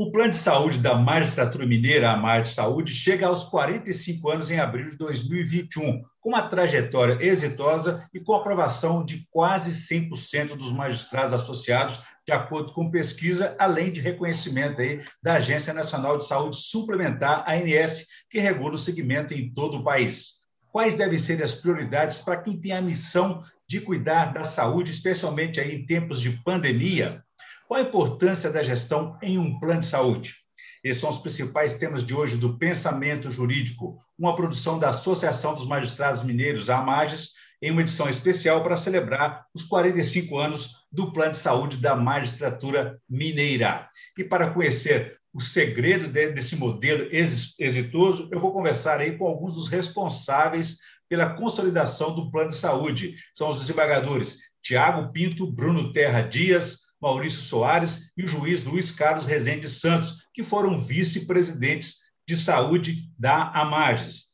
[0.00, 4.48] O plano de saúde da Magistratura Mineira, a Mar de Saúde, chega aos 45 anos
[4.48, 10.72] em abril de 2021, com uma trajetória exitosa e com aprovação de quase 100% dos
[10.72, 16.54] magistrados associados, de acordo com pesquisa, além de reconhecimento aí da Agência Nacional de Saúde
[16.54, 20.34] Suplementar, ANS, que regula o segmento em todo o país.
[20.70, 25.58] Quais devem ser as prioridades para quem tem a missão de cuidar da saúde, especialmente
[25.58, 27.20] aí em tempos de pandemia?
[27.68, 30.36] Qual a importância da gestão em um plano de saúde?
[30.82, 35.66] Esses são os principais temas de hoje do Pensamento Jurídico, uma produção da Associação dos
[35.66, 41.32] Magistrados Mineiros, a AMAGES, em uma edição especial para celebrar os 45 anos do Plano
[41.32, 43.86] de Saúde da Magistratura Mineira.
[44.16, 49.68] E para conhecer o segredo desse modelo exitoso, eu vou conversar aí com alguns dos
[49.68, 53.14] responsáveis pela consolidação do Plano de Saúde.
[53.34, 59.24] São os desembargadores Tiago Pinto, Bruno Terra Dias, Maurício Soares e o juiz Luiz Carlos
[59.24, 64.28] Rezende Santos, que foram vice-presidentes de saúde da AMAGES.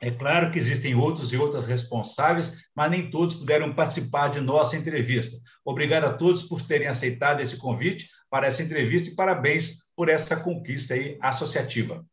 [0.00, 4.76] É claro que existem outros e outras responsáveis, mas nem todos puderam participar de nossa
[4.76, 5.36] entrevista.
[5.64, 10.36] Obrigado a todos por terem aceitado esse convite para essa entrevista e parabéns por essa
[10.36, 12.04] conquista aí associativa.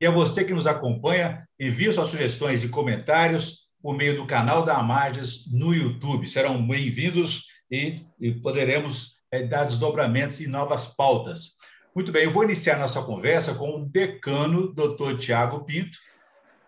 [0.00, 4.62] E a você que nos acompanha, envie suas sugestões e comentários por meio do canal
[4.62, 6.26] da Amages no YouTube.
[6.26, 11.56] Serão bem-vindos e, e poderemos é, dar desdobramentos e novas pautas.
[11.94, 15.98] Muito bem, eu vou iniciar nossa conversa com o decano, doutor Tiago Pinto,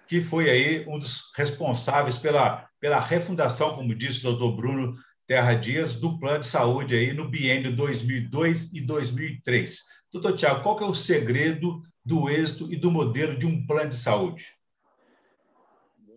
[0.06, 4.94] que foi aí um dos responsáveis pela, pela refundação, como disse o doutor Bruno
[5.26, 9.78] Terra Dias, do plano de saúde aí no biênio 2002 e 2003.
[10.10, 13.90] Doutor Tiago, qual que é o segredo do êxito e do modelo de um plano
[13.90, 14.46] de saúde?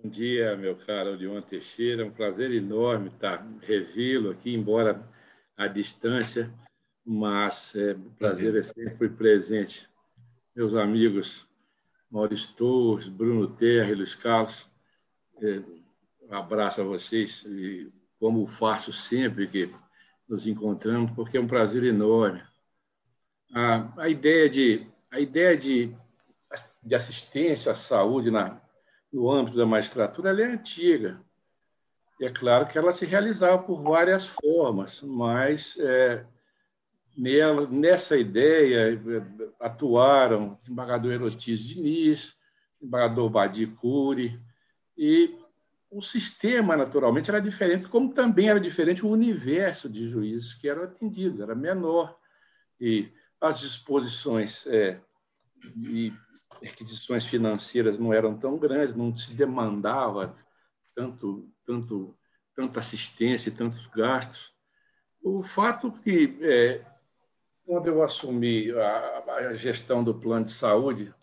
[0.03, 2.01] Bom dia, meu caro Leon Teixeira.
[2.01, 5.07] É um prazer enorme estar revê-lo aqui, embora
[5.55, 6.51] à distância,
[7.05, 9.87] mas é, o prazer é sempre presente.
[10.55, 11.47] Meus amigos
[12.09, 14.67] Maurício Torres, Bruno Terra e Luiz Carlos,
[15.39, 15.61] é,
[16.23, 19.71] um abraço a vocês, e como faço sempre que
[20.27, 22.41] nos encontramos, porque é um prazer enorme.
[23.53, 25.95] A, a ideia de a ideia de,
[26.81, 28.60] de assistência à saúde na
[29.11, 31.21] no âmbito da magistratura, ela é antiga.
[32.19, 36.25] E é claro que ela se realizava por várias formas, mas é,
[37.17, 38.99] nela, nessa ideia
[39.59, 42.35] atuaram o embargador Erotis Diniz,
[42.79, 44.39] o embargador Badi Cury,
[44.97, 45.35] e
[45.89, 50.83] o sistema, naturalmente, era diferente, como também era diferente o universo de juízes que eram
[50.83, 52.17] atendidos, era menor.
[52.79, 53.11] E
[53.41, 55.01] as disposições é,
[56.61, 60.35] requisições financeiras não eram tão grandes, não se demandava
[60.95, 62.15] tanto, tanto,
[62.55, 64.51] tanta assistência e tantos gastos.
[65.21, 66.85] O fato que, é,
[67.65, 71.13] quando eu assumi a, a, gestão do plano de saúde,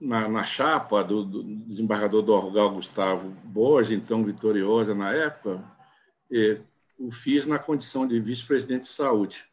[0.00, 5.62] na, na chapa do, do desembargador Gustavo Borges, então vitoriosa na época,
[6.30, 6.60] é,
[6.98, 9.47] o fiz na condição de vice-presidente de saúde.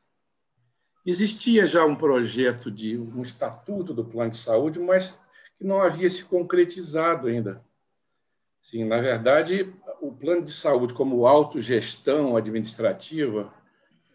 [1.05, 5.19] Existia já um projeto de um estatuto do plano de saúde, mas
[5.55, 7.63] que não havia se concretizado ainda.
[8.63, 9.71] Sim, na verdade,
[10.01, 13.53] o plano de saúde como autogestão administrativa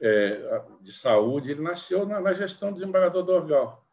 [0.01, 3.87] é, de saúde, ele nasceu na, na, gestão do desembargador Dorgal,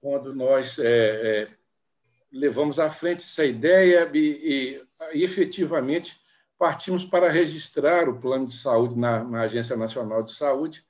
[0.00, 1.48] quando nós é, é,
[2.32, 4.82] levamos à frente essa ideia e,
[5.14, 6.20] e, efetivamente
[6.58, 10.87] partimos para registrar o plano de saúde na, na Agência Nacional de Saúde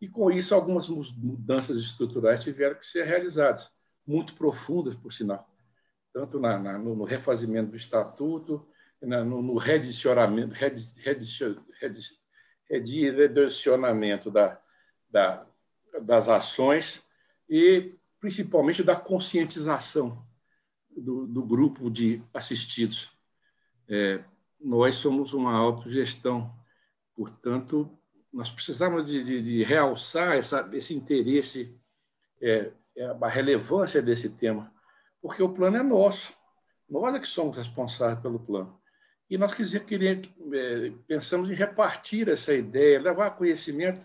[0.00, 3.70] e, com isso, algumas mudanças estruturais tiveram que ser realizadas,
[4.06, 5.48] muito profundas, por sinal,
[6.12, 8.66] tanto na, na, no, refazimento do estatuto,
[9.00, 10.54] na, no, no redicionamento,
[14.30, 14.60] da,
[15.10, 15.46] da,
[16.02, 17.02] das ações
[17.48, 20.24] e, principalmente, da conscientização
[20.90, 23.10] do, do grupo de assistidos.
[23.88, 24.24] É,
[24.60, 26.54] nós somos uma autogestão,
[27.14, 27.99] portanto,
[28.32, 31.76] nós precisamos de, de, de realçar essa, esse interesse,
[32.40, 34.72] é, é, a relevância desse tema,
[35.20, 36.32] porque o plano é nosso.
[36.88, 38.80] Nós é que somos responsáveis pelo plano.
[39.28, 44.00] E nós queríamos, é, pensamos em repartir essa ideia, levar conhecimento.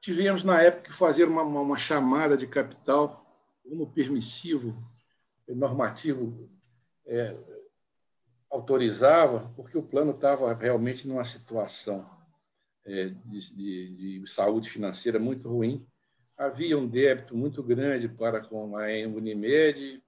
[0.00, 3.24] Tivemos, na época, que fazer uma, uma, uma chamada de capital
[3.62, 4.76] como permissivo,
[5.48, 6.48] normativo,
[7.06, 7.36] é,
[8.50, 12.17] autorizava, porque o plano estava realmente numa situação
[12.86, 15.86] de, de, de, saúde financeira muito ruim.
[16.36, 20.02] Havia um débito muito grande para com a Unimed,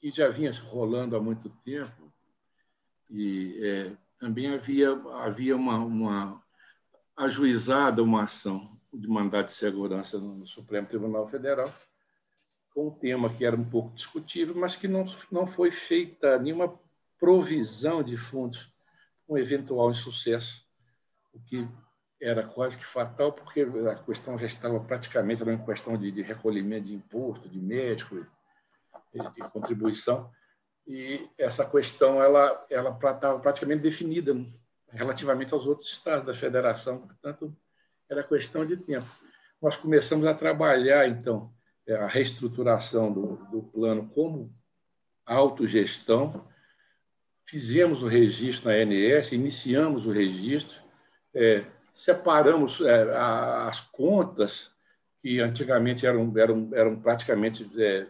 [0.00, 2.12] que já vinha rolando há muito tempo.
[3.10, 6.42] E é, também havia, havia uma, uma
[7.16, 11.72] ajuizada uma ação de mandado de segurança no Supremo Tribunal Federal,
[12.72, 16.78] com um tema que era um pouco discutível, mas que não, não foi feita nenhuma
[17.18, 18.72] provisão de fundos
[19.28, 20.64] um eventual insucesso,
[21.34, 21.68] o que
[22.20, 26.22] era quase que fatal, porque a questão já estava praticamente era uma questão de, de
[26.22, 28.26] recolhimento de imposto, de médico,
[29.12, 30.30] de, de, contribuição,
[30.86, 34.34] e essa questão ela ela estava praticamente definida
[34.90, 37.56] relativamente aos outros estados da federação, portanto
[38.08, 39.08] era questão de tempo.
[39.60, 41.52] Nós começamos a trabalhar então
[41.88, 44.52] a reestruturação do, do plano como
[45.24, 46.46] autogestão,
[47.46, 50.82] fizemos o registro na ANS, iniciamos o registro,
[51.34, 51.64] é,
[51.98, 53.12] separamos é,
[53.66, 54.70] as contas
[55.20, 58.06] que antigamente eram, eram, eram praticamente é,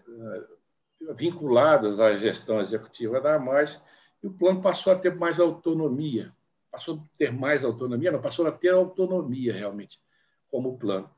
[1.16, 3.80] vinculadas à gestão executiva da mais
[4.22, 6.30] e o plano passou a ter mais autonomia,
[6.70, 9.98] passou a ter mais autonomia, não, passou a ter autonomia realmente
[10.50, 11.08] como plano.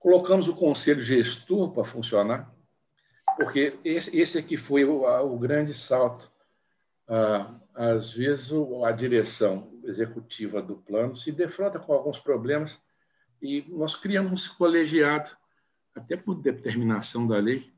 [0.00, 2.52] Colocamos o conselho gestor para funcionar,
[3.36, 6.28] porque esse, esse aqui foi o, o grande salto
[7.06, 8.50] ah, às vezes
[8.84, 12.78] a direção executiva do plano se defronta com alguns problemas
[13.40, 15.30] e nós criamos um colegiado,
[15.94, 17.72] até por determinação da lei,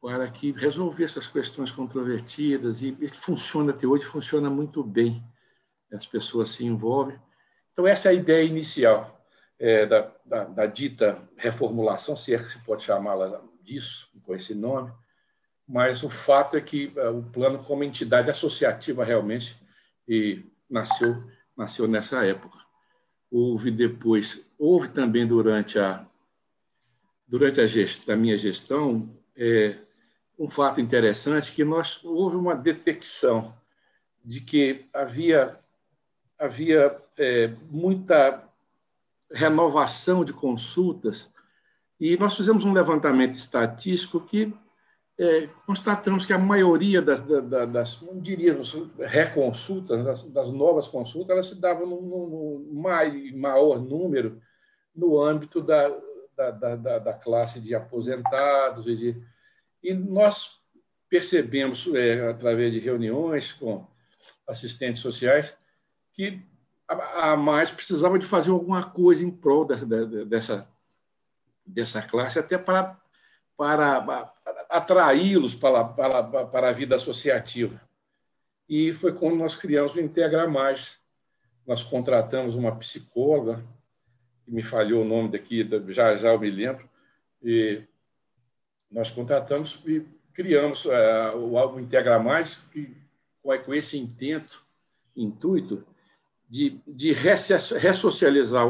[0.00, 5.22] para que resolver essas questões controvertidas e funciona até hoje, funciona muito bem.
[5.92, 7.18] As pessoas se envolvem.
[7.72, 9.20] Então, essa é a ideia inicial
[9.58, 14.54] é, da, da, da, dita reformulação, se é que se pode chamá-la disso, com esse
[14.54, 14.92] nome,
[15.68, 19.56] mas o fato é que uh, o plano, como entidade associativa realmente,
[20.08, 21.22] e nasceu,
[21.56, 22.58] nasceu nessa época.
[23.30, 26.06] Houve depois, houve também durante a,
[27.26, 29.78] durante a, gest, a minha gestão, é,
[30.38, 33.54] um fato interessante que nós houve uma detecção
[34.24, 35.58] de que havia
[36.38, 38.42] havia é, muita
[39.30, 41.30] renovação de consultas
[42.00, 44.52] e nós fizemos um levantamento estatístico que
[45.20, 51.30] é, constatamos que a maioria das, das, das não diríamos, reconsultas, das, das, novas consultas,
[51.30, 52.64] elas se davam no,
[53.34, 54.40] maior número
[54.96, 55.88] no âmbito da,
[56.34, 58.86] da, da, da classe de aposentados.
[58.86, 59.22] E, de,
[59.82, 60.58] e nós
[61.06, 63.86] percebemos, é, através de reuniões com
[64.48, 65.54] assistentes sociais,
[66.14, 66.40] que
[66.88, 70.68] a, a mais precisava de fazer alguma coisa em prol dessa, dessa,
[71.66, 72.98] dessa classe, até para,
[73.60, 74.32] para
[74.70, 77.78] atraí-los para, para, para a vida associativa.
[78.66, 80.96] E foi quando nós criamos o Integra Mais.
[81.66, 83.62] Nós contratamos uma psicóloga,
[84.46, 86.88] que me falhou o nome daqui, já já eu me lembro,
[87.42, 87.82] e
[88.90, 92.96] nós contratamos e criamos uh, o Integra Mais, que,
[93.42, 94.64] com esse intento,
[95.14, 95.86] intuito,
[96.48, 98.66] de, de ressocializar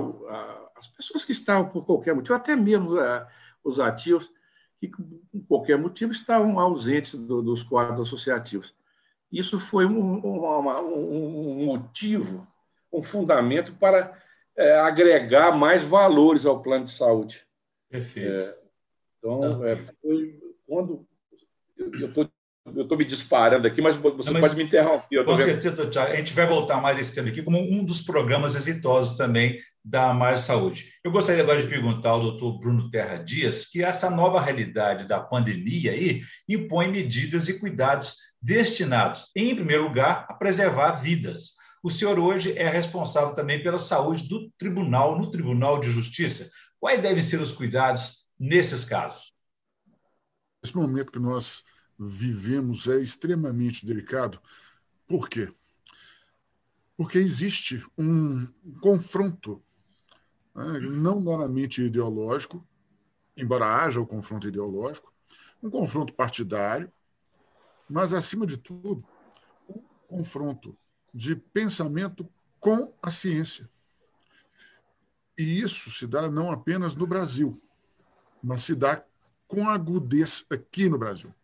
[0.74, 3.24] as pessoas que estavam por qualquer motivo, até mesmo uh,
[3.62, 4.28] os ativos,
[4.88, 8.74] que, por qualquer motivo, estavam ausentes do, dos quadros associativos.
[9.30, 12.46] Isso foi um, um, um motivo,
[12.92, 14.18] um fundamento para
[14.56, 17.46] é, agregar mais valores ao plano de saúde.
[17.88, 18.28] Perfeito.
[18.28, 18.58] É,
[19.18, 21.06] então, é, foi quando
[21.76, 22.30] eu estou
[22.66, 25.24] eu estou me disparando aqui, mas você mas, pode me interromper.
[25.24, 26.12] Com certeza, Thiago.
[26.12, 30.12] A gente vai voltar mais esse tema aqui como um dos programas exitosos também da
[30.12, 30.92] Mais Saúde.
[31.02, 35.18] Eu gostaria agora de perguntar ao doutor Bruno Terra Dias que essa nova realidade da
[35.20, 41.54] pandemia aí impõe medidas e cuidados destinados, em primeiro lugar, a preservar vidas.
[41.82, 46.50] O senhor hoje é responsável também pela saúde do tribunal, no Tribunal de Justiça.
[46.78, 49.32] Quais devem ser os cuidados nesses casos?
[50.62, 51.62] Esse momento que nós
[52.02, 54.40] vivemos é extremamente delicado.
[55.06, 55.52] Por quê?
[56.96, 58.46] Porque existe um
[58.80, 59.62] confronto,
[60.54, 62.66] né, não meramente ideológico,
[63.36, 65.12] embora haja o confronto ideológico,
[65.62, 66.90] um confronto partidário,
[67.86, 69.04] mas, acima de tudo,
[69.68, 70.78] um confronto
[71.12, 72.26] de pensamento
[72.58, 73.68] com a ciência.
[75.36, 77.60] E isso se dá não apenas no Brasil,
[78.42, 79.04] mas se dá
[79.46, 81.34] com agudez aqui no Brasil.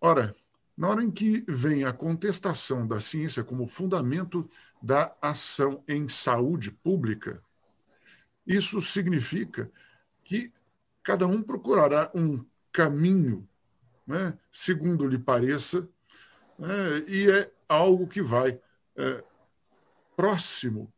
[0.00, 0.34] Ora,
[0.76, 4.48] na hora em que vem a contestação da ciência como fundamento
[4.82, 7.42] da ação em saúde pública,
[8.46, 9.70] isso significa
[10.22, 10.52] que
[11.02, 13.48] cada um procurará um caminho,
[14.06, 15.88] né, segundo lhe pareça,
[16.58, 18.60] né, e é algo que vai
[18.96, 19.24] é,
[20.14, 20.92] próximo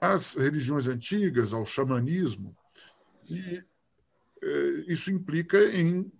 [0.00, 2.54] às religiões antigas, ao xamanismo,
[3.24, 3.64] e
[4.42, 4.48] é,
[4.86, 6.12] isso implica em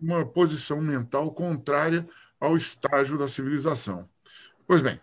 [0.00, 2.08] uma posição mental contrária
[2.40, 4.08] ao estágio da civilização.
[4.66, 5.00] Pois bem,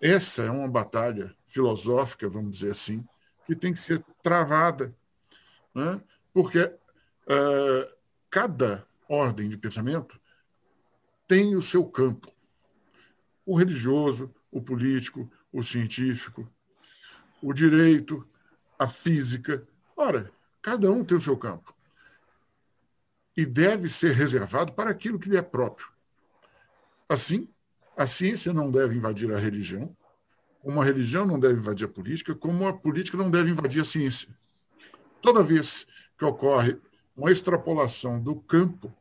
[0.00, 3.06] essa é uma batalha filosófica, vamos dizer assim,
[3.46, 4.94] que tem que ser travada,
[5.74, 6.00] né?
[6.32, 7.96] porque uh,
[8.30, 10.20] cada ordem de pensamento
[11.26, 12.32] tem o seu campo.
[13.44, 16.50] O religioso, o político, o científico,
[17.42, 18.26] o direito,
[18.78, 19.66] a física.
[19.96, 20.30] Ora,
[20.62, 21.74] cada um tem o seu campo.
[23.38, 25.86] E deve ser reservado para aquilo que lhe é próprio.
[27.08, 27.48] Assim,
[27.96, 29.96] a ciência não deve invadir a religião,
[30.60, 33.84] como a religião não deve invadir a política, como a política não deve invadir a
[33.84, 34.28] ciência.
[35.22, 35.86] Toda vez
[36.18, 36.80] que ocorre
[37.16, 38.92] uma extrapolação do campo,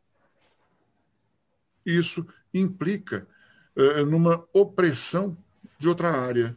[1.84, 3.28] isso implica
[3.76, 5.36] eh, numa opressão
[5.80, 6.56] de outra área.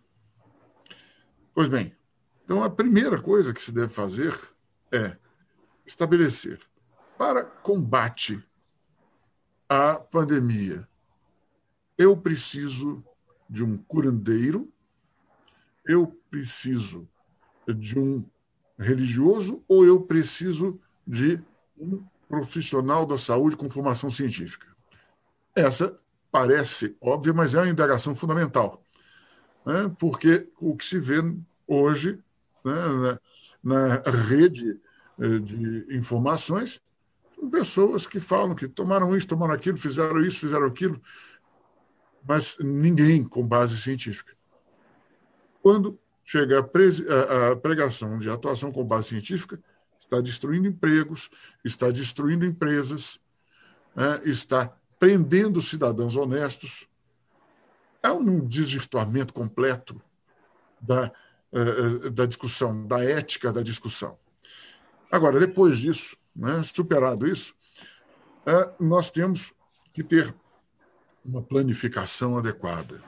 [1.55, 1.97] Pois bem,
[2.45, 4.39] então a primeira coisa que se deve fazer
[4.93, 5.17] é
[5.87, 6.61] estabelecer
[7.21, 8.43] para combate
[9.69, 10.89] à pandemia.
[11.99, 13.05] Eu preciso
[13.47, 14.73] de um curandeiro,
[15.85, 17.07] eu preciso
[17.69, 18.25] de um
[18.79, 21.39] religioso ou eu preciso de
[21.79, 24.75] um profissional da saúde com formação científica?
[25.55, 25.95] Essa
[26.33, 28.83] parece óbvia, mas é uma indagação fundamental
[29.67, 29.95] né?
[29.99, 31.21] porque o que se vê
[31.67, 32.19] hoje
[32.65, 33.19] né,
[33.63, 34.81] na, na rede
[35.19, 36.81] eh, de informações
[37.49, 41.01] pessoas que falam que tomaram isso, tomaram aquilo, fizeram isso, fizeram aquilo,
[42.27, 44.35] mas ninguém com base científica.
[45.63, 49.61] Quando chega a, pregação de atuação com base científica,
[49.99, 51.31] está destruindo empregos,
[51.65, 53.21] está destruindo empresas,
[53.95, 56.87] né, está prendendo cidadãos honestos,
[58.03, 60.01] é um desvirtuamento completo
[60.81, 61.13] da,
[61.53, 64.19] eh, eh, da discussão, da ética da discussão.
[65.11, 67.55] Agora, depois disso, né, superado isso,
[68.47, 69.53] é, nós temos
[69.93, 70.35] que ter
[71.25, 73.03] uma planificação adequada.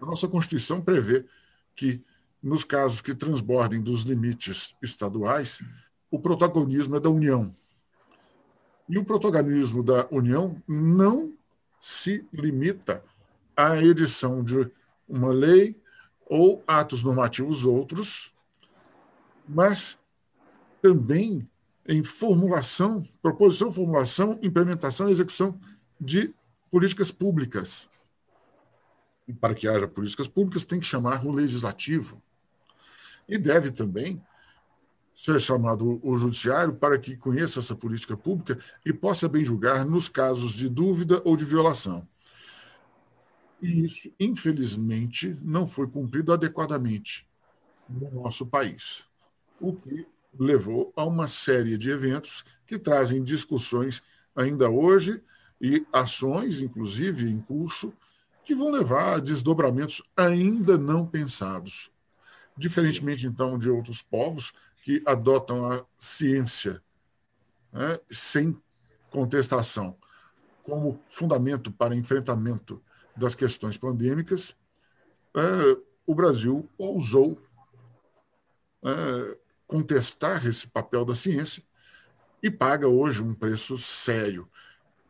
[0.00, 1.26] A nossa Constituição prevê
[1.74, 2.02] que,
[2.42, 5.62] nos casos que transbordem dos limites estaduais,
[6.10, 7.54] o protagonismo é da União.
[8.88, 11.34] E o protagonismo da União não
[11.80, 13.04] se limita
[13.56, 14.70] a edição de
[15.08, 15.76] uma lei
[16.26, 18.32] ou atos normativos outros,
[19.48, 19.98] mas
[20.80, 21.48] também
[21.88, 25.58] em formulação, proposição, formulação, implementação e execução
[25.98, 26.34] de
[26.70, 27.88] políticas públicas.
[29.26, 32.22] E para que haja políticas públicas, tem que chamar o legislativo.
[33.26, 34.22] E deve também
[35.14, 40.08] ser chamado o judiciário para que conheça essa política pública e possa bem julgar nos
[40.08, 42.06] casos de dúvida ou de violação.
[43.60, 47.26] E isso, infelizmente, não foi cumprido adequadamente
[47.88, 49.06] no nosso país,
[49.60, 50.06] o que
[50.38, 54.02] levou a uma série de eventos que trazem discussões
[54.34, 55.22] ainda hoje
[55.60, 57.92] e ações, inclusive, em curso,
[58.44, 61.90] que vão levar a desdobramentos ainda não pensados.
[62.56, 64.52] Diferentemente, então, de outros povos
[64.82, 66.82] que adotam a ciência
[67.72, 68.58] né, sem
[69.10, 69.96] contestação
[70.62, 72.82] como fundamento para enfrentamento
[73.16, 74.56] das questões pandêmicas,
[75.34, 77.38] é, o Brasil ousou
[78.84, 81.62] é, contestar esse papel da ciência
[82.42, 84.48] e paga hoje um preço sério.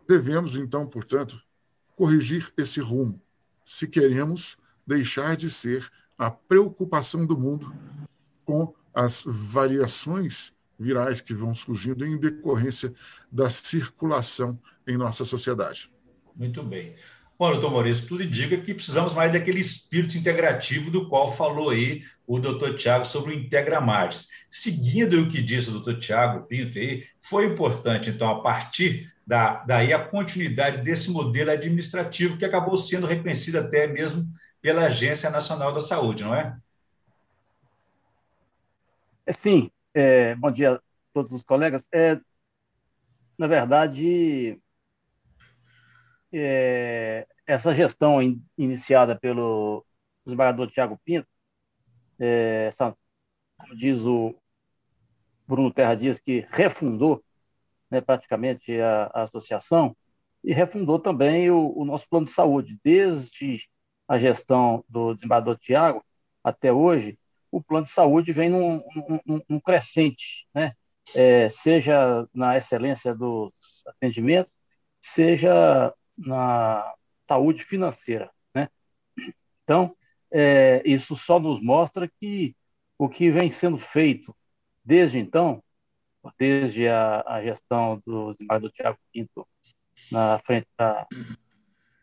[0.07, 1.41] Devemos, então, portanto,
[1.97, 3.23] corrigir esse rumo,
[3.65, 5.89] se queremos deixar de ser
[6.19, 7.73] a preocupação do mundo
[8.45, 12.93] com as variações virais que vão surgindo em decorrência
[13.31, 15.93] da circulação em nossa sociedade.
[16.35, 16.97] Muito bem.
[17.39, 22.03] Bom, doutor Maurício, tudo indica que precisamos mais daquele espírito integrativo do qual falou aí
[22.27, 24.29] o doutor Tiago sobre o Integramartes.
[24.51, 29.63] Seguindo o que disse o doutor Tiago Pinto aí, foi importante, então, a partir da,
[29.63, 34.27] daí a continuidade desse modelo administrativo que acabou sendo reconhecido até mesmo
[34.61, 36.59] pela Agência Nacional da Saúde, não é?
[39.25, 39.71] é sim.
[39.95, 40.81] É, bom dia a
[41.15, 41.87] todos os colegas.
[41.93, 42.19] É,
[43.39, 44.59] na verdade,
[46.33, 49.85] é, essa gestão in, iniciada pelo
[50.25, 51.29] desembargador Tiago Pinto,
[52.19, 52.95] é, essa,
[53.57, 54.35] como diz o
[55.47, 57.23] Bruno Terra Dias, que refundou
[57.91, 59.97] né, praticamente a, a, associação
[60.45, 62.79] e refundou também o, o, nosso plano de saúde.
[62.85, 63.67] Desde
[64.07, 66.05] a gestão do desembargador Tiago
[66.45, 67.19] até hoje,
[67.51, 68.83] o plano de saúde vem num,
[69.27, 70.75] num, num crescente, né?
[71.15, 73.51] É, seja na excelência dos
[73.87, 74.53] atendimentos,
[75.01, 76.95] seja na
[77.27, 78.31] saúde financeira.
[78.55, 78.69] Né?
[79.63, 79.95] Então,
[80.31, 82.55] é, isso só nos mostra que
[82.99, 84.35] o que vem sendo feito
[84.85, 85.63] desde então,
[86.39, 89.47] desde a, a gestão do desembargador Tiago Pinto
[90.11, 91.07] na frente da,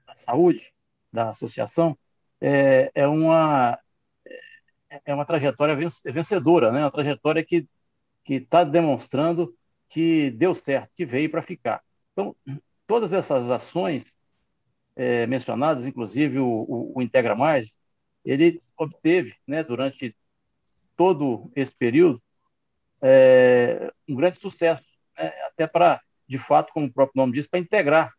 [0.05, 0.73] da, saúde,
[1.11, 1.97] da associação,
[2.39, 3.77] é, é uma
[5.03, 6.79] é uma trajetória vencedora, né?
[6.79, 7.67] uma trajetória que
[8.27, 9.53] está demonstrando
[9.89, 11.81] que deu certo, que veio para ficar.
[12.11, 12.35] Então,
[12.87, 14.15] todas essas ações
[14.95, 17.73] é, mencionadas, inclusive o, o, o, Integra Mais,
[18.23, 20.15] ele obteve, né, durante
[20.95, 22.21] todo esse período,
[23.01, 24.83] é, um grande sucesso,
[25.17, 28.13] né, até para, de fato, como o próprio nome diz, para integrar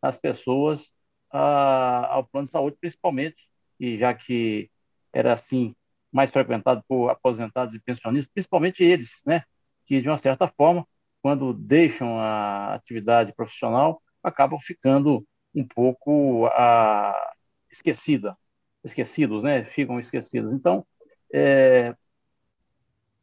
[0.00, 0.92] as pessoas
[1.30, 3.48] a, ao plano de saúde, principalmente,
[3.78, 4.70] e já que
[5.12, 5.74] era assim
[6.10, 9.44] mais frequentado por aposentados e pensionistas, principalmente eles, né,
[9.86, 10.86] que de uma certa forma,
[11.22, 17.32] quando deixam a atividade profissional, acabam ficando um pouco a,
[17.70, 18.36] esquecida,
[18.84, 20.52] esquecidos, né, ficam esquecidos.
[20.52, 20.86] Então,
[21.32, 21.94] é,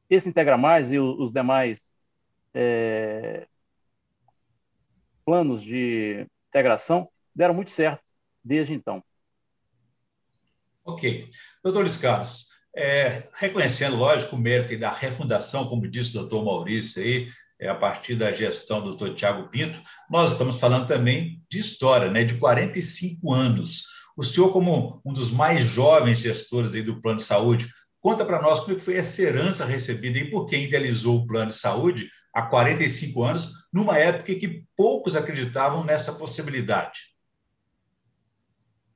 [0.09, 1.81] esse Integra Mais e os demais
[2.53, 3.47] é,
[5.23, 8.03] planos de integração deram muito certo
[8.43, 9.03] desde então.
[10.83, 11.29] Ok.
[11.63, 17.01] Doutor Luiz Carlos, é, reconhecendo, lógico, o mérito da refundação, como disse o doutor Maurício
[17.01, 17.27] aí,
[17.67, 22.23] a partir da gestão do doutor Tiago Pinto, nós estamos falando também de história, né,
[22.23, 23.83] de 45 anos.
[24.15, 27.67] O senhor, como um dos mais jovens gestores aí do plano de saúde,
[27.99, 31.47] conta para nós como é foi essa herança recebida e por quem idealizou o plano
[31.47, 36.99] de saúde há 45 anos, numa época em que poucos acreditavam nessa possibilidade.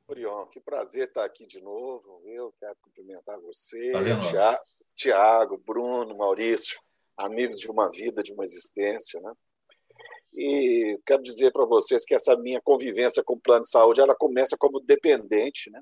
[0.07, 2.21] Orion, que prazer estar aqui de novo.
[2.25, 3.91] Eu quero cumprimentar você,
[4.21, 4.61] Tiago,
[4.95, 6.77] Tiago, Bruno, Maurício,
[7.17, 9.33] amigos de uma vida, de uma existência, né?
[10.35, 14.15] E quero dizer para vocês que essa minha convivência com o plano de saúde, ela
[14.15, 15.81] começa como dependente, né?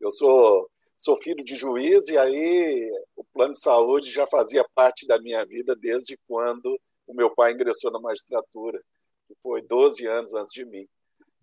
[0.00, 0.68] Eu sou
[1.00, 5.42] sou filho de juiz e aí o plano de saúde já fazia parte da minha
[5.46, 8.78] vida desde quando o meu pai ingressou na magistratura,
[9.26, 10.86] que foi 12 anos antes de mim.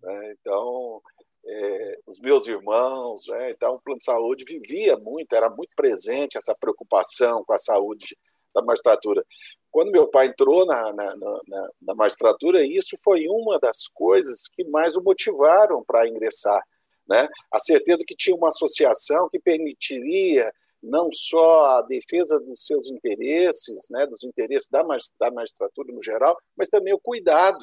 [0.00, 0.36] Né?
[0.38, 1.02] Então,
[1.44, 3.50] é, os meus irmãos, né?
[3.50, 8.16] então o plano de saúde vivia muito, era muito presente essa preocupação com a saúde
[8.54, 9.24] da magistratura.
[9.70, 14.64] Quando meu pai entrou na, na, na, na magistratura, isso foi uma das coisas que
[14.64, 16.62] mais o motivaram para ingressar.
[17.06, 17.28] Né?
[17.52, 23.88] A certeza que tinha uma associação que permitiria não só a defesa dos seus interesses,
[23.90, 24.82] né, dos interesses da,
[25.18, 27.58] da magistratura no geral, mas também o cuidado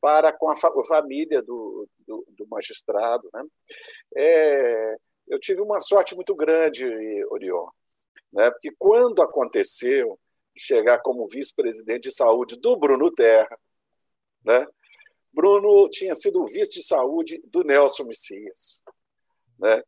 [0.00, 3.28] para com a, família do, do, do magistrado.
[3.32, 3.44] Né?
[4.16, 4.96] É,
[5.28, 6.86] eu tive uma sorte muito grande,
[7.30, 7.68] Orion,
[8.32, 8.50] né?
[8.50, 10.18] porque quando aconteceu
[10.58, 13.58] chegar como vice-presidente de saúde do Bruno Terra,
[14.44, 14.66] né?
[15.32, 18.80] Bruno tinha sido vice de saúde do Nelson Messias.
[19.58, 19.82] Né?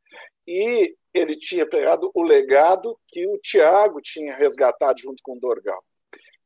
[0.46, 5.82] E ele tinha pegado o legado que o Tiago tinha resgatado junto com o Dorgal.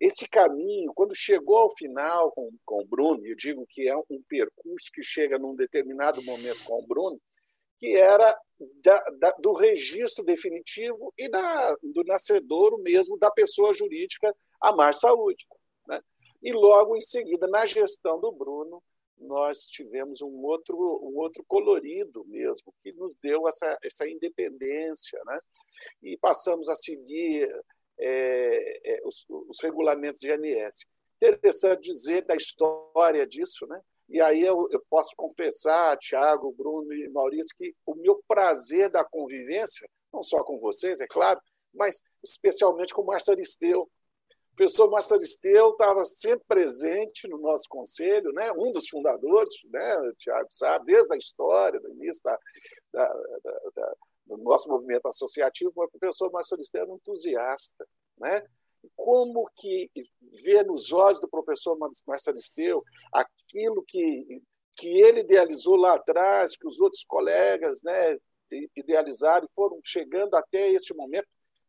[0.01, 4.23] Esse caminho, quando chegou ao final com, com o Bruno, eu digo que é um
[4.29, 7.21] percurso que chega num determinado momento com o Bruno,
[7.85, 8.35] que era
[8.83, 15.47] da, da, do registro definitivo e da, do nascedouro mesmo da pessoa jurídica Amar Saúde.
[15.87, 16.01] Né?
[16.42, 18.83] E logo em seguida, na gestão do Bruno,
[19.18, 25.20] nós tivemos um outro, um outro colorido mesmo, que nos deu essa, essa independência.
[25.27, 25.38] Né?
[26.03, 27.47] E passamos a seguir
[27.99, 30.87] é, é, os, os, regulamentos de ANS.
[31.20, 33.81] Interessante dizer da história disso, né?
[34.09, 39.05] E aí eu, eu posso confessar, Tiago, Bruno e Maurício, que o meu prazer da
[39.05, 41.40] convivência, não só com vocês, é claro,
[41.73, 43.83] mas especialmente com o Marcelisteu.
[43.83, 48.53] O professor Marcelisteu estava sempre presente no nosso conselho, né?
[48.53, 49.99] um dos fundadores, né?
[49.99, 52.38] o Tiago sabe, desde a história, do início da,
[52.93, 53.12] da,
[53.75, 53.95] da,
[54.27, 57.85] do nosso movimento associativo, o professor Marcelisteu era um entusiasta.
[58.17, 58.47] Né?
[58.95, 59.90] Como que
[60.45, 62.85] ver nos olhos do professor Marcelisteu
[63.55, 64.43] aquilo que,
[64.77, 68.19] que ele idealizou lá atrás, que os outros colegas né,
[68.77, 71.29] idealizaram e foram chegando até este momento,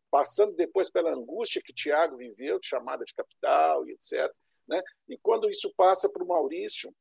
[0.09, 4.31] passando depois pela angústia que Tiago viveu, de chamada de capital e etc.
[4.67, 4.81] Né?
[5.07, 6.93] E quando isso passa para o Maurício,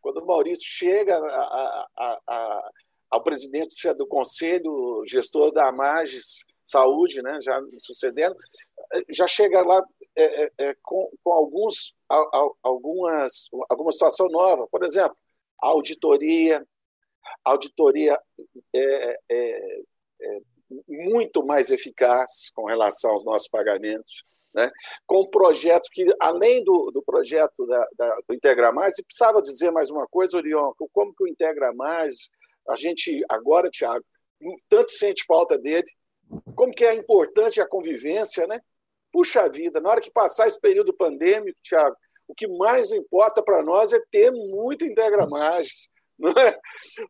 [0.00, 2.70] quando o Maurício chega a, a, a,
[3.10, 8.36] ao presidente do conselho gestor da Amagis Saúde, né, já sucedendo,
[9.10, 9.84] já chega lá
[10.16, 11.94] é, é, é com, com, alguns,
[12.62, 14.66] algumas, alguma situação nova.
[14.68, 15.16] Por exemplo,
[15.58, 16.66] auditoria,
[17.44, 18.18] auditoria
[18.74, 19.82] é, é,
[20.22, 20.40] é,
[20.88, 24.24] muito mais eficaz com relação aos nossos pagamentos.
[24.52, 24.68] Né?
[25.06, 29.70] com projetos que, além do, do projeto da, da, do Integra Mais, e precisava dizer
[29.70, 32.30] mais uma coisa, Orion, como que o Integra Mais
[32.68, 34.04] a gente agora, Tiago,
[34.68, 35.86] tanto sente falta dele,
[36.54, 38.60] como que é a importância a convivência, né?
[39.12, 41.96] Puxa vida, na hora que passar esse período pandêmico, Tiago,
[42.28, 45.88] o que mais importa para nós é ter muita integramagens.
[46.18, 46.58] Não é?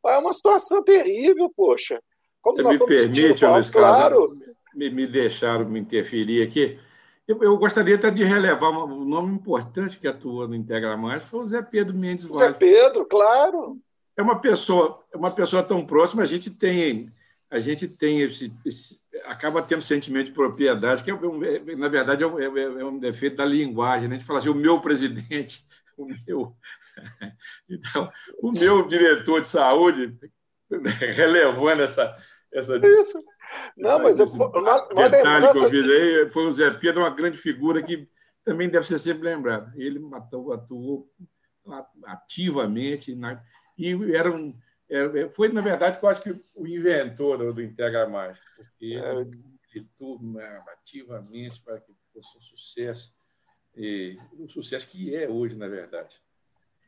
[0.06, 2.00] é uma situação terrível, poxa.
[2.40, 4.38] Como Você nós me permite, falta, claro,
[4.74, 6.78] me, me deixaram me interferir aqui.
[7.26, 11.22] Eu, eu gostaria até de relevar um, um nome importante que atuou no Integra Mais,
[11.24, 12.38] foi o Zé Pedro Mendes Vaz.
[12.38, 13.78] Zé Pedro, claro.
[14.16, 17.12] É uma pessoa, é uma pessoa tão próxima, a gente tem,
[17.50, 22.22] a gente tem esse, esse acaba tendo sentimento de propriedade, que é, é na verdade
[22.22, 24.08] é um, é, é um, defeito da linguagem.
[24.08, 24.14] Né?
[24.14, 25.66] A gente fala assim, o meu presidente,
[25.98, 26.56] o meu.
[27.68, 28.10] Então,
[28.42, 30.16] o meu diretor de saúde,
[31.14, 32.16] relevando essa.
[32.52, 33.22] essa Isso.
[33.76, 37.10] Não, essa, mas esse, eu, detalhe que eu fiz aí foi o Zé Pedro, uma
[37.10, 38.08] grande figura que
[38.44, 39.72] também deve ser sempre lembrado.
[39.76, 41.10] Ele atuou, atuou
[42.04, 43.42] ativamente na,
[43.78, 44.54] e era um
[44.90, 49.14] é, é, foi, na verdade, quase que o inventor do, Integra Mais, porque é.
[49.72, 50.20] militou
[50.66, 53.14] ativamente para que fosse um sucesso,
[53.76, 56.20] e um sucesso que é hoje, na verdade.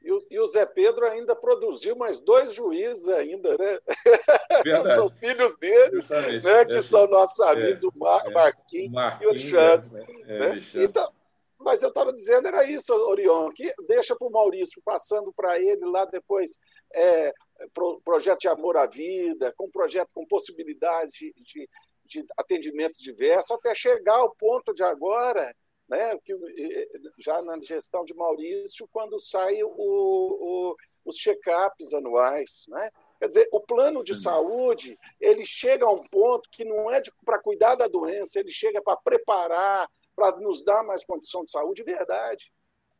[0.03, 3.79] E o, e o, Zé Pedro ainda produziu mais dois juízes ainda, né?
[4.97, 6.05] São filhos dele,
[6.43, 6.65] né?
[6.65, 10.25] que é, são nossos amigos, é, o Mar, é, Marquinhos, Marquinhos e o Alexandre.
[10.25, 10.47] Né?
[10.47, 10.85] Alexandre.
[10.85, 11.13] Então,
[11.63, 15.85] mas eu estava dizendo, era isso, Orion, que deixa para o Maurício, passando para ele
[15.87, 16.59] lá depois
[16.93, 17.33] é,
[18.05, 21.69] projeto de amor à vida, com projeto com possibilidade de, de,
[22.05, 25.55] de atendimentos diversos, até chegar ao ponto de agora,
[25.89, 26.35] né, que,
[27.19, 29.17] já na gestão de Maurício, quando
[29.65, 32.65] o, os check-ups anuais.
[32.69, 32.91] Né?
[33.19, 37.39] Quer dizer, o plano de saúde ele chega a um ponto que não é para
[37.39, 41.91] cuidar da doença, ele chega para preparar, para nos dar mais condição de saúde de
[41.93, 42.53] verdade.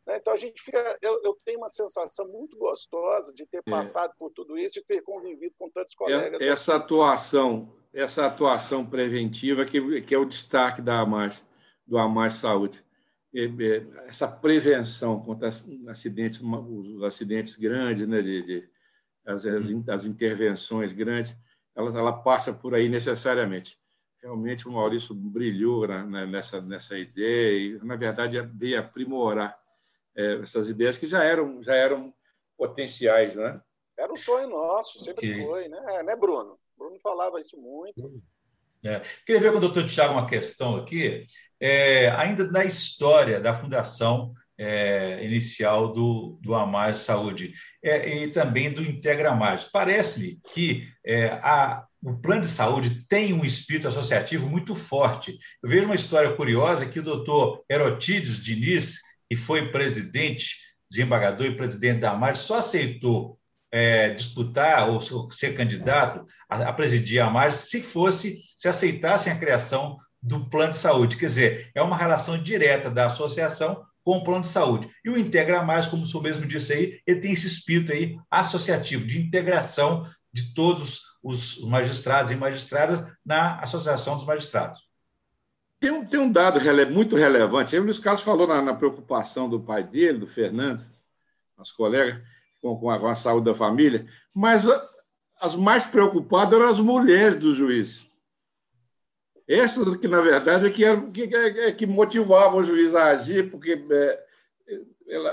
[0.07, 0.17] Né?
[0.17, 3.71] Então a gente fica, eu, eu, tenho uma sensação muito gostosa de ter é.
[3.71, 4.19] passado é.
[4.19, 6.41] por tudo isso e ter convivido com tantos colegas.
[6.41, 11.45] Essa atuação, essa atuação preventiva que, que é o destaque da AMAS,
[11.87, 12.83] do AMAS Saúde.
[13.35, 13.47] É,
[14.09, 15.49] essa prevenção contra
[15.89, 18.69] acidentes, os acidentes grandes, né, de, de
[19.25, 21.35] as, as, intervenções grandes,
[21.75, 23.81] ela, ela passa por aí necessariamente
[24.23, 25.87] realmente o Maurício brilhou
[26.29, 29.59] nessa, nessa ideia e, na verdade, veio aprimorar
[30.17, 32.13] é, essas ideias que já eram, já eram
[32.57, 33.61] potenciais, né?
[33.99, 35.45] Era um sonho nosso, sempre okay.
[35.45, 35.79] foi, né?
[35.89, 36.59] É, né, Bruno?
[36.77, 38.23] Bruno falava isso muito.
[38.85, 39.01] É.
[39.25, 41.25] Queria ver com o doutor Tiago uma questão aqui,
[41.61, 48.73] é, ainda na história da fundação é, inicial do, do Amar Saúde é, e também
[48.73, 49.65] do Integra Mais.
[49.65, 55.39] Parece-me que é, a, o plano de saúde tem um espírito associativo muito forte.
[55.63, 58.99] Eu vejo uma história curiosa que o doutor Erotides Diniz,
[59.33, 60.57] e foi presidente,
[60.91, 63.39] desembargador e presidente da AMAR, só aceitou
[63.73, 69.39] é, disputar ou ser candidato a, a presidir a AMAR se fosse, se aceitassem a
[69.39, 71.17] criação do plano de saúde.
[71.17, 74.91] Quer dizer, é uma relação direta da associação com o plano de saúde.
[75.03, 78.19] E o Integra Mais, como o senhor mesmo disse aí, ele tem esse espírito aí
[78.31, 84.92] associativo, de integração de todos os magistrados e magistradas na Associação dos Magistrados.
[85.83, 87.77] Tem um, tem um dado rele, muito relevante.
[87.77, 90.87] O Luiz Carlos falou na, na, preocupação do pai dele, do Fernando,
[91.59, 92.23] nosso colega,
[92.61, 94.89] com, com, a, com a saúde da família, mas a,
[95.41, 98.07] as mais preocupadas eram as mulheres do juiz.
[99.49, 101.29] Essas que, na verdade, é que, eram, que,
[101.73, 104.25] que, motivavam o juiz a agir, porque é,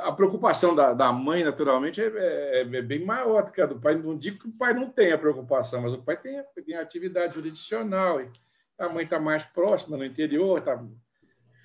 [0.02, 3.80] a preocupação da, da mãe, naturalmente, é, é, é, bem maior do que a do
[3.80, 3.94] pai.
[3.94, 8.20] Não digo que o pai não tenha preocupação, mas o pai tem, tem atividade jurisdicional.
[8.20, 8.28] E,
[8.80, 10.62] a mãe está mais próxima, no interior.
[10.62, 10.82] Tá...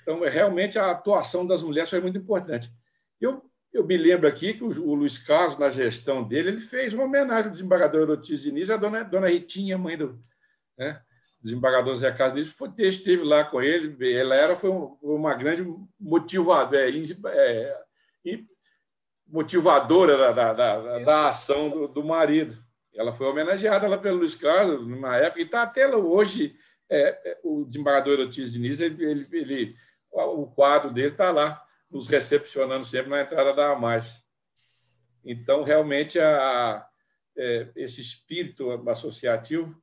[0.02, 2.70] Então, é, realmente, a atuação das mulheres foi muito importante.
[3.20, 6.92] Eu, eu me lembro aqui que o, o Luiz Carlos, na gestão dele, ele fez
[6.92, 10.20] uma homenagem ao desembargador Ortiz Diniz, a dona, dona Ritinha, mãe do
[10.76, 11.00] né,
[11.42, 14.12] desembargador Zé Carlos Diniz, esteve lá com ele.
[14.12, 15.64] Ela era, foi uma grande
[15.98, 16.90] motivadora,
[17.30, 17.84] é,
[18.26, 18.38] é,
[19.26, 22.62] motivadora da, da, da, da ação do, do, marido.
[22.94, 26.56] Ela foi homenageada lá pelo Luiz Carlos, numa época, e está até hoje
[26.90, 29.76] é, é, o desembargador Ortiz Diniz, ele, ele, ele,
[30.10, 34.24] o quadro dele está lá, nos recepcionando sempre na entrada da AMAS.
[35.24, 36.86] Então, realmente, a,
[37.36, 39.74] é, esse espírito associativo,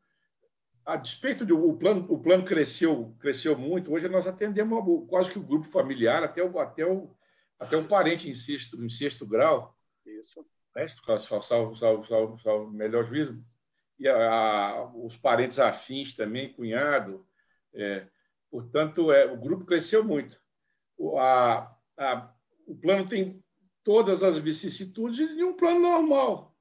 [0.86, 3.92] a despeito do o plano, o plano cresceu, cresceu muito.
[3.94, 7.16] Hoje nós atendemos quase que o grupo familiar, até o, até o,
[7.60, 9.78] até o parente em sexto, em sexto grau.
[10.06, 10.46] Isso.
[10.76, 10.88] Né?
[11.44, 13.44] Salvo, salvo, salvo, salvo, melhor juízo,
[14.02, 17.24] e a, os parentes afins também, cunhado.
[17.72, 18.08] É,
[18.50, 20.42] portanto, é, o grupo cresceu muito.
[20.98, 22.34] O, a, a,
[22.66, 23.44] o plano tem
[23.84, 26.58] todas as vicissitudes de um plano normal.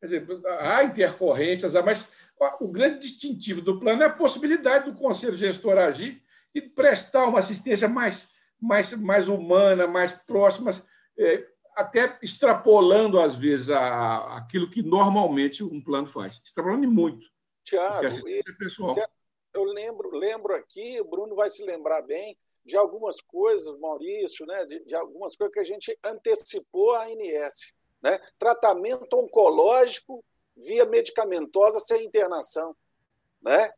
[0.00, 2.10] Quer dizer, há intercorrências, mas
[2.60, 6.20] o grande distintivo do plano é a possibilidade do conselho gestor agir
[6.52, 8.28] e prestar uma assistência mais,
[8.60, 10.72] mais, mais humana, mais próxima,
[11.16, 11.46] é,
[11.80, 16.40] até extrapolando, às vezes, a, aquilo que normalmente um plano faz.
[16.44, 17.26] Extrapolando muito.
[17.64, 18.96] Tiago, e, é pessoal.
[19.54, 24.64] eu lembro, lembro aqui, o Bruno vai se lembrar bem, de algumas coisas, Maurício, né,
[24.66, 27.72] de, de algumas coisas que a gente antecipou a ANS.
[28.02, 28.18] Né?
[28.38, 30.24] Tratamento oncológico
[30.56, 32.74] via medicamentosa sem internação.
[33.42, 33.70] Né?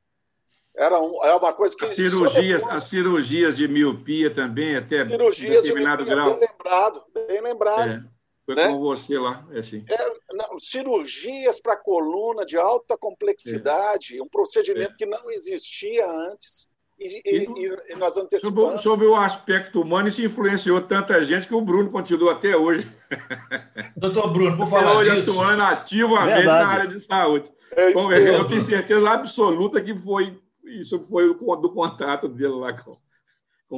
[0.74, 1.84] Era um, é uma coisa que.
[1.84, 6.38] As cirurgias, as cirurgias de miopia também, até cirurgias determinado de miopia, grau.
[6.38, 7.90] Bem lembrado, bem lembrado.
[7.90, 8.04] É,
[8.44, 8.68] foi né?
[8.68, 9.84] com você lá, é assim.
[9.88, 14.22] É, não, cirurgias para coluna de alta complexidade, é.
[14.22, 14.96] um procedimento é.
[14.96, 16.70] que não existia antes.
[16.98, 18.80] E, e, e, nós antecipamos.
[18.80, 22.88] Sobre, sobre, o aspecto humano, isso influenciou tanta gente que o Bruno continua até hoje.
[23.96, 25.32] Doutor Bruno, por falar hoje disso...
[25.32, 26.64] atuando ativamente Verdade.
[26.64, 27.50] na área de saúde.
[27.72, 32.96] É Bom, eu tenho certeza absoluta que foi isso foi do contato dele lá com.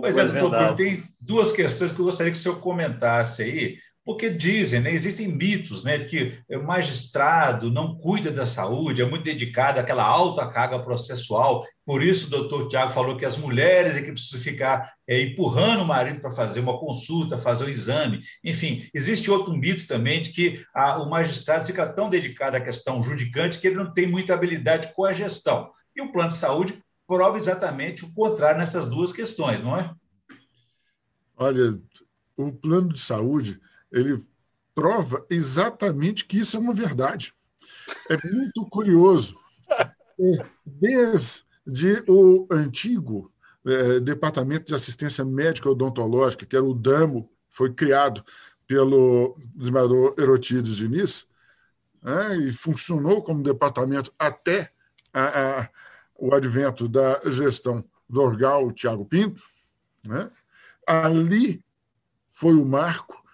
[0.01, 4.29] Pois é, doutor tem duas questões que eu gostaria que o senhor comentasse aí porque
[4.29, 9.25] dizem, né, existem mitos né, de que o magistrado não cuida da saúde, é muito
[9.25, 11.67] dedicado àquela alta carga processual.
[11.87, 15.83] Por isso, o doutor Tiago falou que as mulheres é que precisam ficar é, empurrando
[15.83, 18.21] o marido para fazer uma consulta, fazer um exame.
[18.45, 23.03] Enfim, existe outro mito também de que a, o magistrado fica tão dedicado à questão
[23.03, 25.71] judicante que ele não tem muita habilidade com a gestão.
[25.97, 29.95] E o plano de saúde prova exatamente o contrário nessas duas questões, não é?
[31.37, 31.79] Olha,
[32.37, 34.19] o plano de saúde ele
[34.75, 37.33] prova exatamente que isso é uma verdade.
[38.11, 39.37] É muito curioso.
[39.71, 43.33] É, desde o antigo
[43.65, 48.25] é, Departamento de Assistência Médica Odontológica, que era o DAMO, foi criado
[48.67, 51.27] pelo desembargador Erotides Diniz,
[52.03, 54.71] né, e funcionou como departamento até
[55.13, 55.71] a, a,
[56.29, 59.43] o advento da gestão do Orgal Tiago Pinto.
[60.07, 60.31] Né,
[60.87, 61.65] ali
[62.27, 63.25] foi o marco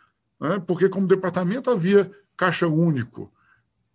[0.41, 0.59] né?
[0.59, 3.33] porque, como departamento, havia caixa único.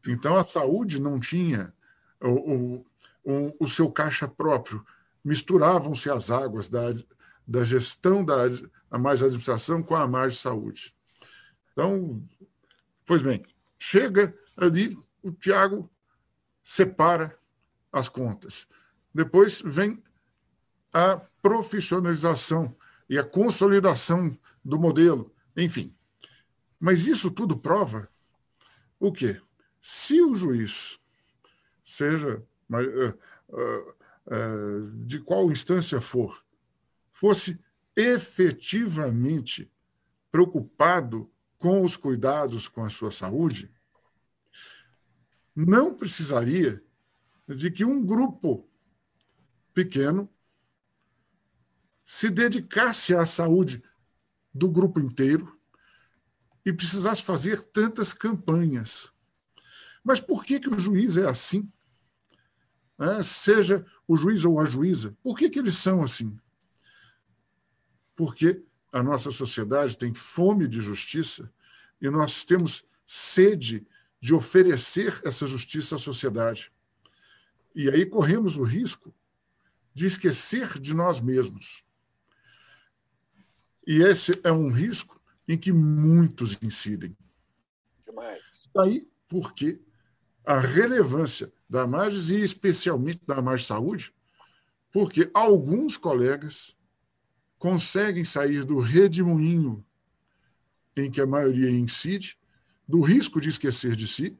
[0.07, 1.73] Então, a saúde não tinha
[2.21, 2.85] o,
[3.23, 4.85] o, o seu caixa próprio.
[5.23, 6.93] Misturavam-se as águas da,
[7.47, 8.35] da gestão da
[8.91, 10.93] a mais administração com a mais de saúde.
[11.73, 12.23] Então,
[13.05, 13.43] pois bem,
[13.79, 15.89] chega ali, o Tiago
[16.63, 17.35] separa
[17.91, 18.67] as contas.
[19.15, 20.03] Depois vem
[20.91, 22.75] a profissionalização
[23.09, 25.33] e a consolidação do modelo.
[25.55, 25.95] Enfim,
[26.77, 28.09] mas isso tudo prova
[28.99, 29.41] o quê?
[29.79, 30.99] Se o juiz,
[31.81, 33.17] seja eh,
[33.53, 33.95] eh,
[34.31, 36.43] eh, de qual instância for,
[37.09, 37.57] fosse
[37.95, 39.71] efetivamente
[40.29, 43.73] preocupado com os cuidados com a sua saúde,
[45.55, 46.83] não precisaria
[47.47, 48.67] de que um grupo
[49.75, 50.27] pequeno
[52.05, 53.83] se dedicasse à saúde
[54.53, 55.53] do grupo inteiro
[56.65, 59.11] e precisasse fazer tantas campanhas.
[60.03, 61.71] Mas por que, que o juiz é assim?
[62.97, 66.39] É, seja o juiz ou a juíza, por que, que eles são assim?
[68.15, 71.51] Porque a nossa sociedade tem fome de justiça
[72.01, 73.85] e nós temos sede
[74.21, 76.71] de oferecer essa justiça à sociedade.
[77.75, 79.13] E aí corremos o risco
[79.95, 81.83] de esquecer de nós mesmos.
[83.87, 87.17] E esse é um risco em que muitos incidem.
[88.05, 88.67] Demais.
[88.75, 89.81] Daí porque
[90.45, 94.13] a relevância da margem e especialmente da margem saúde,
[94.91, 96.75] porque alguns colegas
[97.57, 99.83] conseguem sair do redemoinho
[100.95, 102.37] em que a maioria incide,
[102.87, 104.37] do risco de esquecer de si,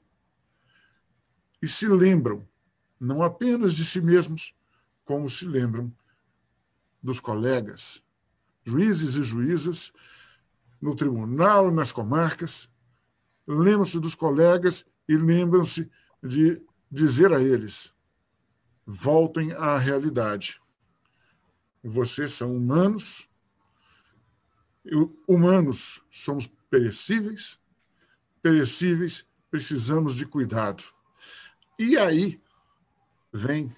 [1.62, 2.48] e se lembram
[3.00, 4.54] não apenas de si mesmos,
[5.06, 5.96] como se lembram
[7.02, 8.04] dos colegas,
[8.66, 9.94] juízes e juízas
[10.82, 12.70] no tribunal, nas comarcas,
[13.48, 15.90] lembram-se dos colegas e lembram-se
[16.22, 17.94] de dizer a eles:
[18.86, 20.60] voltem à realidade.
[21.84, 23.30] Vocês são humanos,
[25.28, 27.60] humanos somos perecíveis,
[28.42, 30.84] perecíveis precisamos de cuidado.
[31.78, 32.42] E aí
[33.32, 33.72] vem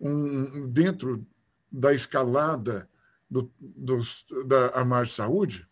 [0.00, 1.26] um, dentro
[1.70, 2.88] da escalada
[3.30, 5.66] do, dos, da Amar Saúde,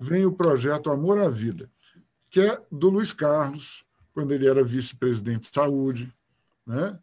[0.00, 1.70] vem o projeto Amor à Vida,
[2.30, 6.12] que é do Luiz Carlos, quando ele era vice-presidente de saúde,
[6.66, 6.98] né?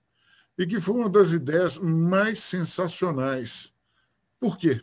[0.58, 3.74] e que foi uma das ideias mais sensacionais.
[4.39, 4.82] Por quê?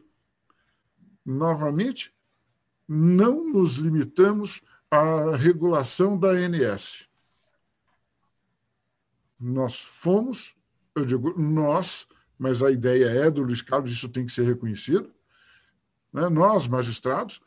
[1.24, 2.14] Novamente,
[2.86, 4.60] não nos limitamos
[4.90, 7.08] à regulação da ANS.
[9.38, 10.54] Nós fomos,
[10.94, 12.06] eu digo nós,
[12.38, 15.12] mas a ideia é do Luiz Carlos, isso tem que ser reconhecido,
[16.12, 16.28] né?
[16.28, 17.40] nós, magistrados,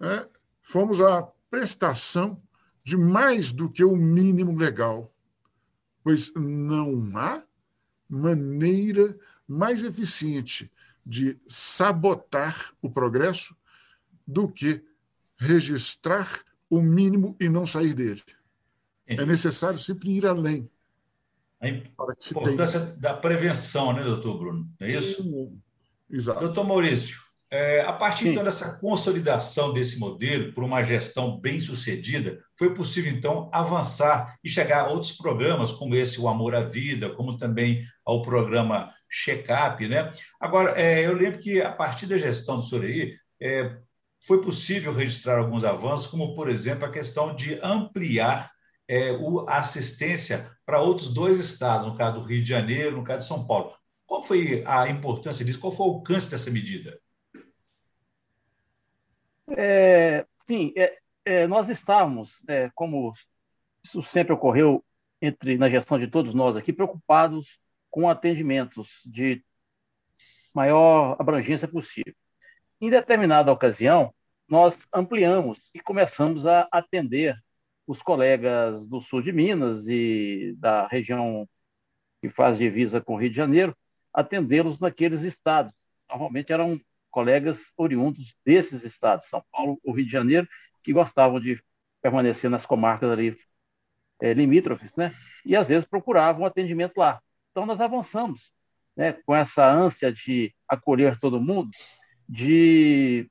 [0.00, 0.28] é,
[0.62, 2.40] fomos à prestação
[2.82, 5.10] de mais do que o mínimo legal,
[6.02, 7.42] pois não há
[8.08, 9.16] maneira
[9.48, 10.70] mais eficiente
[11.04, 13.56] de sabotar o progresso
[14.26, 14.82] do que
[15.36, 18.22] registrar o mínimo e não sair dele.
[19.06, 20.70] É necessário sempre ir além.
[21.60, 24.68] A importância da prevenção, né, doutor Bruno?
[24.80, 25.52] É isso?
[26.10, 26.40] Exato.
[26.40, 27.18] Doutor Maurício,
[27.50, 33.12] é, a partir então dessa consolidação desse modelo por uma gestão bem sucedida, foi possível
[33.12, 37.84] então avançar e chegar a outros programas, como esse O Amor à Vida, como também
[38.04, 39.86] ao programa Check-up.
[39.86, 40.10] Né?
[40.40, 43.76] Agora, é, eu lembro que a partir da gestão do senhor aí, é,
[44.26, 48.50] foi possível registrar alguns avanços, como, por exemplo, a questão de ampliar
[48.88, 53.04] é, o, a assistência para outros dois estados, no caso do Rio de Janeiro, no
[53.04, 53.74] caso de São Paulo.
[54.06, 55.60] Qual foi a importância disso?
[55.60, 57.00] Qual foi o alcance dessa medida?
[59.56, 63.12] É, sim, é, é, nós estávamos, é, como
[63.82, 64.84] isso sempre ocorreu
[65.20, 67.58] entre na gestão de todos nós aqui, preocupados
[67.90, 69.42] com atendimentos de
[70.54, 72.14] maior abrangência possível.
[72.80, 74.12] Em determinada ocasião,
[74.48, 77.36] nós ampliamos e começamos a atender
[77.86, 81.48] os colegas do sul de Minas e da região
[82.20, 83.76] que faz divisa com o Rio de Janeiro,
[84.12, 85.74] atendê-los naqueles estados.
[86.08, 90.48] Normalmente eram colegas oriundos desses estados, São Paulo ou Rio de Janeiro,
[90.82, 91.62] que gostavam de
[92.00, 93.38] permanecer nas comarcas ali
[94.20, 95.12] é, limítrofes, né?
[95.44, 97.20] E às vezes procuravam atendimento lá.
[97.50, 98.52] Então nós avançamos,
[98.96, 99.12] né?
[99.12, 101.70] Com essa ânsia de acolher todo mundo,
[102.28, 103.30] de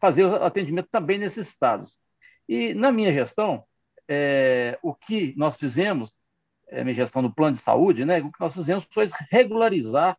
[0.00, 1.96] fazer o atendimento também nesses estados.
[2.48, 3.64] E na minha gestão,
[4.08, 6.12] é, o que nós fizemos,
[6.68, 8.20] é, minha gestão do plano de saúde, né?
[8.20, 10.18] O que nós fizemos foi regularizar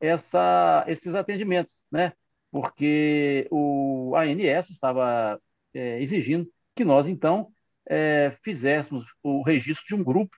[0.00, 2.12] essa, esses atendimentos, né?
[2.52, 5.40] porque o ANS estava
[5.72, 7.50] é, exigindo que nós, então,
[7.88, 10.36] é, fizéssemos o registro de um grupo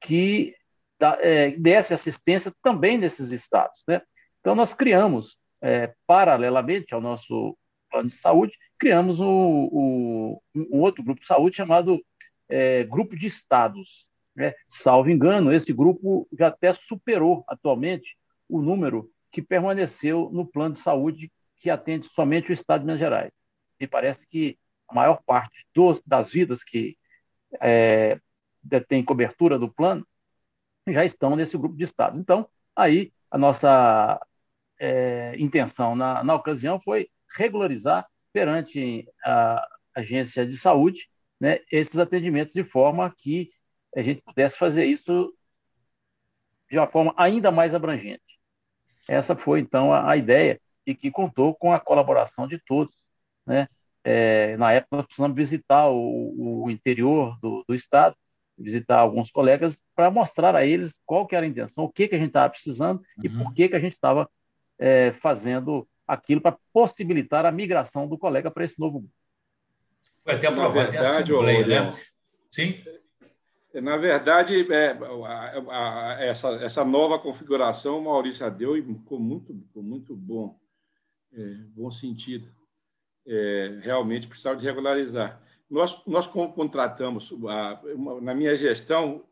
[0.00, 0.54] que
[0.98, 3.84] da, é, desse assistência também nesses estados.
[3.86, 4.00] Né?
[4.40, 7.56] Então, nós criamos, é, paralelamente ao nosso
[7.90, 12.00] plano de saúde, criamos o, o, um outro grupo de saúde chamado
[12.48, 14.06] é, Grupo de Estados.
[14.34, 14.54] Né?
[14.66, 18.16] Salvo engano, esse grupo já até superou atualmente
[18.48, 23.00] o número que permaneceu no plano de saúde que atende somente o Estado de Minas
[23.00, 23.32] Gerais.
[23.78, 26.96] Me parece que a maior parte dos, das vidas que
[27.60, 28.18] é,
[28.62, 30.06] detêm cobertura do plano
[30.88, 32.18] já estão nesse grupo de estados.
[32.18, 34.20] Então, aí a nossa
[34.78, 41.08] é, intenção na, na ocasião foi regularizar perante a agência de saúde
[41.40, 43.50] né, esses atendimentos de forma que
[43.96, 45.34] a gente pudesse fazer isso
[46.70, 48.22] de uma forma ainda mais abrangente.
[49.08, 52.94] Essa foi, então, a, a ideia e que contou com a colaboração de todos.
[53.44, 53.68] Né?
[54.04, 58.14] É, na época, nós precisamos visitar o, o interior do, do, Estado,
[58.56, 62.14] visitar alguns colegas para mostrar a eles qual que era a intenção, o que, que
[62.14, 63.24] a gente estava precisando uhum.
[63.24, 64.30] e por que, que a gente estava
[64.78, 69.14] é, fazendo aquilo para possibilitar a migração do colega para esse novo grupo.
[70.24, 71.92] Foi até aprovado em Assembleia, né?
[72.50, 72.82] Sim.
[73.72, 79.54] Na verdade, é, a, a, essa, essa nova configuração o Maurício deu e ficou muito,
[79.54, 80.58] ficou muito bom,
[81.32, 82.48] é, bom sentido.
[83.24, 85.40] É, realmente precisava de regularizar.
[85.70, 89.24] Nós, nós contratamos, a, uma, na minha gestão,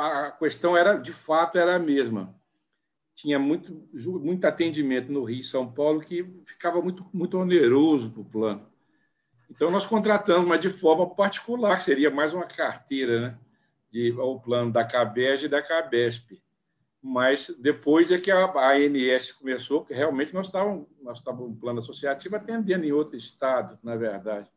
[0.00, 2.34] a questão era, de fato, era a mesma.
[3.18, 8.20] Tinha muito, muito atendimento no Rio e São Paulo que ficava muito, muito oneroso para
[8.20, 8.66] o plano.
[9.50, 13.38] Então, nós contratamos, mas de forma particular, seria mais uma carteira, né?
[13.90, 16.40] de, ao plano da CABES e da CABESP.
[17.02, 21.80] Mas depois é que a, ANS começou, que realmente nós estávamos, nós estávamos um plano
[21.80, 24.48] associativo atendendo em outro estado, na verdade.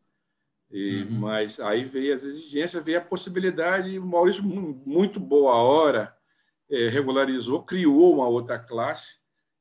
[0.70, 1.18] E, uhum.
[1.18, 6.16] Mas aí veio as exigências, veio a possibilidade, e o Maurício, muito boa hora,
[6.88, 9.16] regularizou, criou uma outra classe,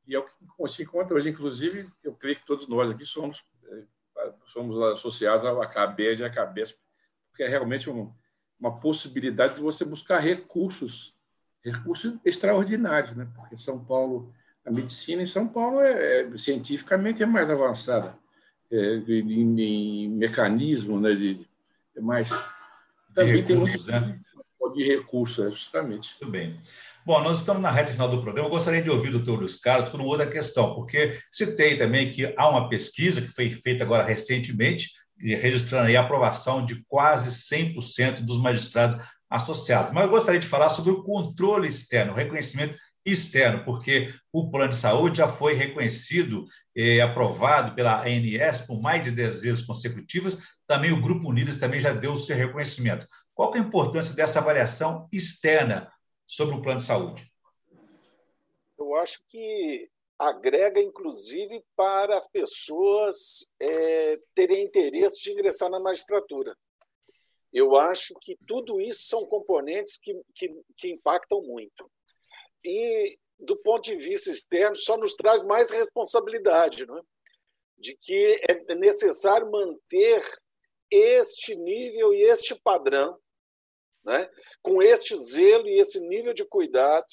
[0.07, 1.29] e é o que se encontra hoje.
[1.29, 3.43] Inclusive, eu creio que todos nós aqui somos,
[4.17, 6.77] é, somos associados à CABES e à CABESP,
[7.29, 8.11] porque é realmente um,
[8.59, 11.15] uma possibilidade de você buscar recursos,
[11.63, 13.27] recursos extraordinários, né?
[13.35, 14.33] Porque São Paulo,
[14.65, 18.17] a medicina em São Paulo é, é cientificamente é mais avançada
[18.71, 21.13] é, em, em, mecanismo, né?
[21.13, 21.47] De,
[21.95, 22.29] é mais
[23.13, 24.19] também de recursos, tem né?
[24.69, 26.15] De recursos, é, justamente.
[26.21, 26.59] Muito bem.
[27.05, 28.47] Bom, nós estamos na reta final do programa.
[28.47, 32.33] Eu gostaria de ouvir do doutor Luiz Carlos por outra questão, porque citei também que
[32.37, 34.89] há uma pesquisa que foi feita agora recentemente
[35.19, 39.91] registrando a aprovação de quase 100% dos magistrados associados.
[39.91, 42.75] Mas eu gostaria de falar sobre o controle externo, o reconhecimento
[43.05, 46.45] externo, porque o plano de saúde já foi reconhecido
[46.75, 50.37] e eh, aprovado pela ANS por mais de 10 vezes consecutivas,
[50.67, 53.07] também o Grupo Unidos também já deu o seu reconhecimento.
[53.33, 55.91] Qual é a importância dessa avaliação externa
[56.27, 57.31] sobre o plano de saúde?
[58.77, 66.55] Eu acho que agrega, inclusive, para as pessoas é, terem interesse de ingressar na magistratura.
[67.51, 71.89] Eu acho que tudo isso são componentes que, que, que impactam muito.
[72.63, 77.01] E, do ponto de vista externo, só nos traz mais responsabilidade, não é?
[77.77, 80.23] de que é necessário manter
[80.89, 83.17] este nível e este padrão,
[84.03, 84.29] né?
[84.61, 87.07] com este zelo e esse nível de cuidado,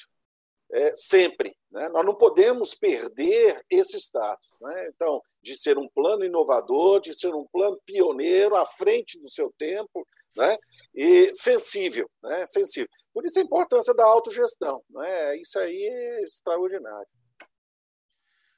[0.71, 1.57] é, sempre.
[1.71, 1.89] Né?
[1.89, 4.49] Nós não podemos perder esse status.
[4.61, 4.89] Né?
[4.89, 9.53] Então, de ser um plano inovador, de ser um plano pioneiro, à frente do seu
[9.57, 10.59] tempo, né?
[10.95, 12.45] e sensível, né?
[12.47, 12.89] sensível.
[13.19, 14.81] Por isso a importância da autogestão.
[14.89, 15.41] Né?
[15.41, 17.09] Isso aí é extraordinário.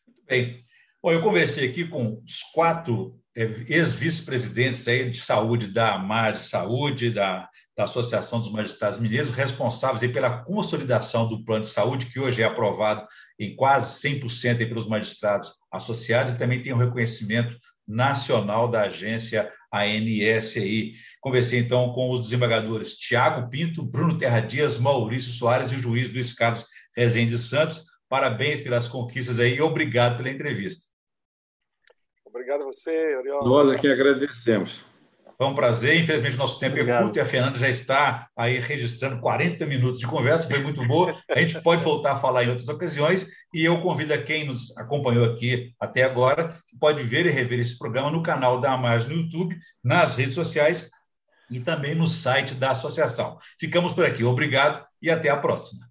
[0.07, 0.63] Muito bem.
[1.03, 7.11] Bom, eu conversei aqui com os quatro é, ex-vice-presidentes de saúde da AMAR de Saúde,
[7.11, 12.43] da, da Associação dos Magistrados Mineiros, responsáveis pela consolidação do plano de saúde, que hoje
[12.43, 13.07] é aprovado
[13.39, 17.57] em quase 100% pelos magistrados associados, e também tem um reconhecimento
[17.89, 20.95] nacional da agência ANSI.
[21.21, 26.13] Conversei, então, com os desembargadores Tiago Pinto, Bruno Terra Dias, Maurício Soares e o juiz
[26.13, 26.67] Luiz Carlos
[26.97, 27.85] Rezende Santos.
[28.09, 30.85] Parabéns pelas conquistas aí e obrigado pela entrevista.
[32.25, 33.45] Obrigado a você, Oriol.
[33.45, 34.90] Nós aqui agradecemos.
[35.41, 35.99] Foi um prazer.
[35.99, 37.01] Infelizmente, nosso tempo é Obrigado.
[37.01, 40.87] é curto e a Fernanda já está aí registrando 40 minutos de conversa, foi muito
[40.87, 41.19] boa.
[41.31, 44.77] A gente pode voltar a falar em outras ocasiões e eu convido a quem nos
[44.77, 49.07] acompanhou aqui até agora, que pode ver e rever esse programa no canal da Amaz
[49.07, 50.91] no YouTube, nas redes sociais
[51.51, 53.39] e também no site da associação.
[53.59, 54.23] Ficamos por aqui.
[54.23, 55.90] Obrigado e até a próxima.